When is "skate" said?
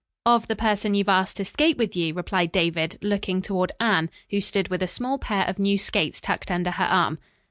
1.45-1.77